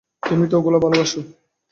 [0.29, 1.19] তুমি তো ওগুলো ভালোবাসো।